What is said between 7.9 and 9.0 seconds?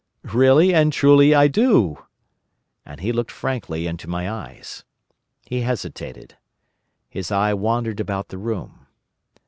about the room.